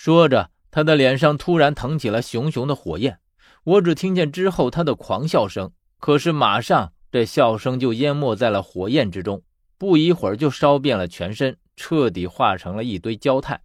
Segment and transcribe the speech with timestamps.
[0.00, 3.18] 说着，他的脸上突然腾起了熊熊的火焰。
[3.64, 9.42] 我只听见之后他的狂笑声，可是马上这笑声就淹没在了火焰之中，
[9.76, 13.62] 不一会儿就烧遍了全身，彻底化成了一堆焦炭。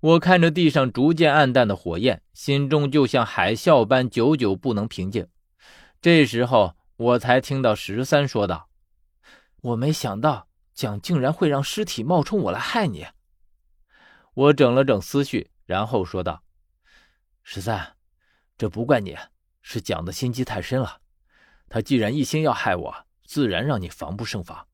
[0.00, 5.28] 我看着地上逐渐暗淡的火焰，心中就像海啸般久久不能平静。
[6.00, 8.68] 这时候，我才听到十三说道
[9.62, 13.06] ：“我没想到蒋竟然会让尸体冒充我来害你。”
[14.34, 16.42] 我整了整思绪，然后说道
[17.42, 17.96] ：“十三，
[18.56, 19.16] 这不怪你，
[19.60, 21.00] 是蒋的心机太深了。
[21.68, 24.66] 他既然一心要害我，自然让你防不胜防。”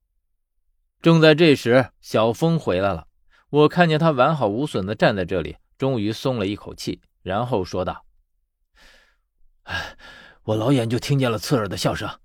[1.02, 3.06] 正在这时，小峰回来了。
[3.50, 8.04] 我看见他完好无损的站在这里，终于松了一口气，然后说道
[9.64, 9.96] ：“哎，
[10.42, 12.20] 我老远就听见了刺耳的笑声，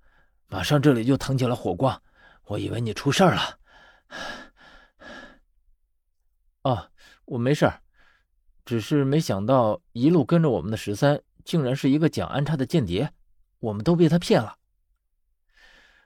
[0.48, 2.02] 马上这里就腾起了火光，
[2.46, 3.60] 我以为你出事了。
[6.64, 6.92] ”“哦，
[7.26, 7.72] 我没事
[8.66, 13.14] 只是没想到一路跟着我们的十三，竟然是一个蒋安插的间谍，
[13.60, 14.58] 我们都被他骗了。”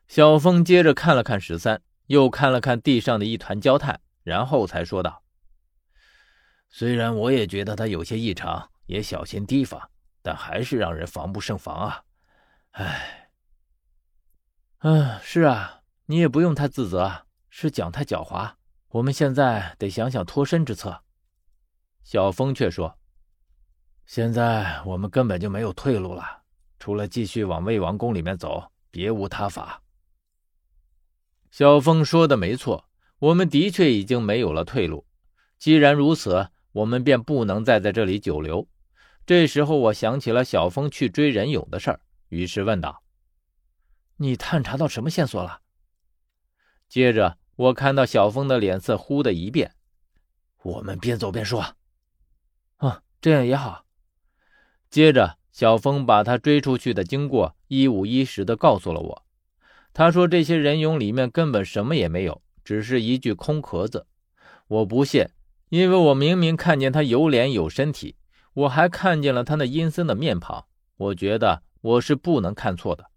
[0.08, 4.00] 小峰接着看了看十三，又看了看地上的一团焦炭。
[4.23, 5.23] 然后才说道
[6.67, 9.89] ：“虽然我也觉得他有些异常，也小心提防，
[10.22, 12.03] 但还是让人防不胜防啊！
[12.72, 13.30] 唉，
[14.80, 18.55] 嗯，是啊，你也不用太自责，是蒋太狡猾。
[18.89, 21.03] 我们现在得想想脱身之策。”
[22.08, 22.97] 小峰却说
[24.08, 26.44] ：“现在我们根本就没有退路了，
[26.80, 29.83] 除了继续往魏王宫里面走，别无他法。”
[31.52, 32.88] 小峰说的没错。
[33.19, 35.05] 我们的确已经没有了退路。
[35.59, 38.69] 既然如此，我们便不能再在这里久留。
[39.25, 41.99] 这时候，我想起了小峰去追任勇的事儿，
[42.30, 43.03] 于是问道
[44.16, 45.59] ：“你探查到什么线索了？”
[46.88, 49.75] 接着，我看到小峰的脸色忽的一变。
[50.61, 51.75] 我们边走边说
[52.78, 53.86] ：“啊，这样也好。”
[54.89, 59.23] 接着，小峰把他追出去的经过一五一十的告诉了我。
[59.93, 64.08] 他说：“这些人俑里面根本什么也没有。”只是一具空壳子，
[64.67, 65.26] 我不信，
[65.70, 68.17] 因为我明明看见他有脸有身体，
[68.54, 70.65] 我还看见了他那阴森的面庞，
[70.98, 73.09] 我觉得我是不能看错的。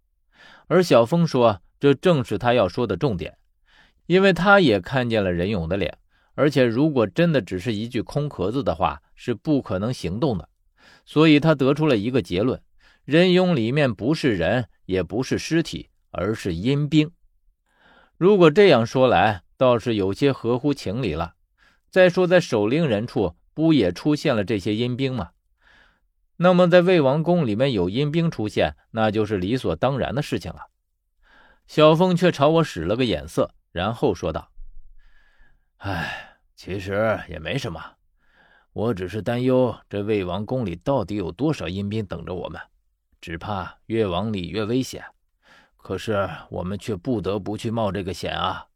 [0.68, 3.38] 而小峰说，这正是他要说的重点，
[4.06, 5.98] 因为他也看见了任勇的脸，
[6.40, 10.48] 而且如果真的只是一具空壳子的话，是不可能行动的，
[11.04, 12.62] 所以他得出了一个结论：
[13.04, 17.10] 人俑里面不是人，也不是尸体，而是阴兵。
[18.16, 21.34] 如果这样说来，倒是有些合乎情理了。
[21.90, 25.32] 再说，在守陵人处不也出现了这些阴兵吗？
[26.38, 30.70] 那么，在魏王宫里面有阴兵出现，那就是理所当然的事情了。
[31.66, 34.50] 小凤却朝我使了个眼色，然后说道
[35.76, 36.29] ：“哎，
[36.62, 37.82] 其实也没什么，
[38.74, 42.60] 我只是担忧这魏王宫里到底有多少阴兵等着我们，
[43.18, 45.02] 只怕越往里越危险。”
[45.78, 48.66] 可是我们却不得不去冒这个险啊！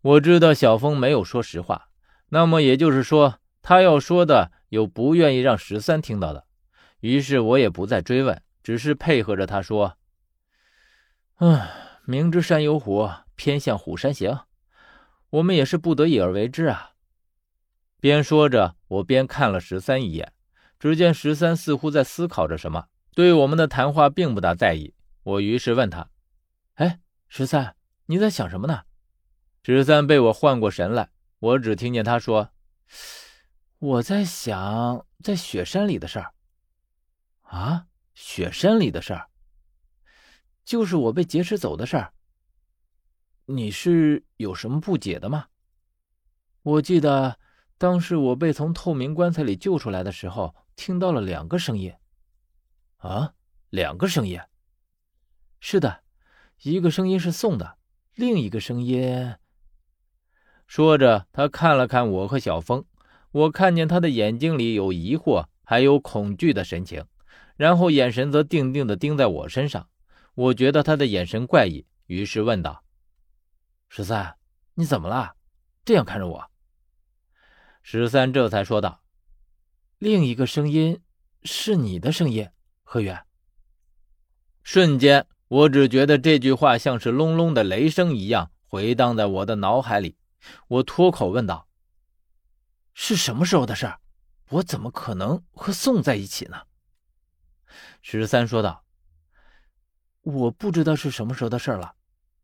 [0.00, 1.88] 我知道小峰没有说实话，
[2.28, 6.46] 那么也就是说，他要说的有不愿意让十三听到的。
[7.00, 9.98] 于是我也不再追问，只是配合着他说
[11.40, 11.60] ：“嗯，
[12.04, 14.38] 明知山有虎，偏向虎山行，
[15.30, 16.92] 我们也是不得已而为之啊。”
[18.00, 20.32] 边说着，我边看了十三一眼，
[20.78, 24.94] 只见十三似乎在思考着什么，对我们的谈话并不大在意。
[25.24, 26.08] 我于是问他
[26.74, 27.74] ：“哎，十三，
[28.06, 28.82] 你在想什么呢？”
[29.64, 32.50] 十三被我唤过神来，我只听见他说
[33.78, 36.32] ：“我在想在雪山里的事儿。”
[37.42, 39.28] 啊，雪山里的事儿，
[40.64, 42.14] 就是我被劫持走的事儿。
[43.50, 45.46] 你是有什么不解的吗？
[46.62, 47.38] 我记得
[47.78, 51.94] 当时我被从透明棺材里救出来的时候，听到了两个声音。
[52.98, 53.32] 啊，
[53.70, 54.38] 两个声音。
[55.60, 56.02] 是的，
[56.60, 57.78] 一个声音是送的，
[58.14, 59.34] 另一个声音。
[60.66, 62.84] 说着，他看了看我和小峰，
[63.32, 67.06] 我看见他的眼睛里有疑惑，还有恐惧的神情，
[67.56, 69.88] 然后眼神则定定的盯在我身上。
[70.34, 72.84] 我觉得他的眼神怪异，于是问道
[73.98, 74.36] ：“十三，
[74.74, 75.34] 你怎么了？
[75.84, 76.48] 这样看着我？”
[77.82, 79.02] 十三这才说道
[79.98, 81.02] ：“另一个声音
[81.42, 82.48] 是你的声音，
[82.84, 83.26] 何远。”
[84.62, 85.26] 瞬间。
[85.48, 90.16] 我只觉得这句话像是隆隆的雷声一样回荡在我的脑海里。
[90.68, 91.66] 我脱口问道
[92.94, 93.98] ：“是什么时候的事儿？
[94.50, 96.62] 我怎么可能和宋在一起呢？”
[98.00, 98.84] 十三说道
[100.22, 101.96] ：“我不知道是什么时候的事儿了。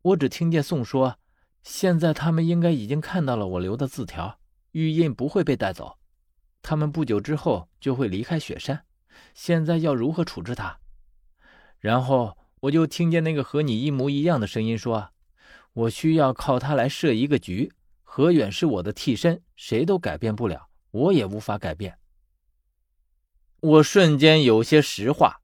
[0.02, 1.18] 我只听见宋说，
[1.64, 4.38] 现在他们应该已经看到了我留的字条，
[4.72, 5.98] 玉印不会被带走，
[6.60, 8.84] 他们不久之后就会离开雪山。
[9.32, 10.78] 现在要如何处置他？
[11.78, 15.10] 然后我就听见那个和你一模一样的声音说
[15.72, 17.72] ：“我需要靠他来设一个局。
[18.02, 21.98] 何远是我的替身，谁都改变不了，我也无法改变。”
[23.60, 25.40] 我瞬间有些石化，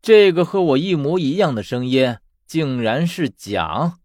[0.00, 2.16] 这个和我一模一样的声音，
[2.46, 3.98] 竟然是蒋。